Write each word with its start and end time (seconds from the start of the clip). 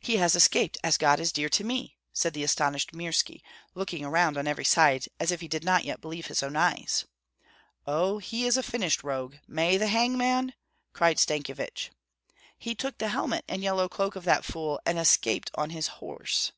"He 0.00 0.16
has 0.16 0.34
escaped, 0.34 0.78
as 0.82 0.96
God 0.98 1.20
is 1.20 1.30
dear 1.30 1.48
to 1.48 1.62
me!" 1.62 1.96
said 2.12 2.34
the 2.34 2.42
astonished 2.42 2.90
Mirski, 2.90 3.40
looking 3.72 4.04
around 4.04 4.36
on 4.36 4.48
every 4.48 4.64
side, 4.64 5.04
as 5.20 5.30
if 5.30 5.40
he 5.40 5.46
did 5.46 5.62
not 5.62 5.84
yet 5.84 6.00
believe 6.00 6.26
his 6.26 6.42
own 6.42 6.56
eyes. 6.56 7.04
"Oh, 7.86 8.18
he 8.18 8.46
is 8.46 8.56
a 8.56 8.64
finished 8.64 9.04
rogue! 9.04 9.36
May 9.46 9.76
the 9.76 9.86
hangman" 9.86 10.54
cried 10.92 11.20
Stankyevich. 11.20 11.92
"He 12.58 12.74
took 12.74 12.98
the 12.98 13.10
helmet 13.10 13.44
and 13.46 13.62
yellow 13.62 13.88
cloak 13.88 14.16
of 14.16 14.24
that 14.24 14.44
fool, 14.44 14.80
and 14.84 14.98
escaped 14.98 15.52
on 15.54 15.70
his 15.70 15.86
horse." 16.02 16.50